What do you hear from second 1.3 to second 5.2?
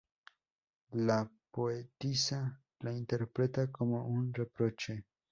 poetisa la interpreta como un reproche.